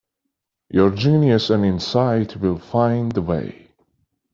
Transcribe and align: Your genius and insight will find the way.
Your 0.71 0.89
genius 0.89 1.51
and 1.51 1.63
insight 1.63 2.35
will 2.37 2.57
find 2.57 3.11
the 3.11 3.21
way. 3.21 3.69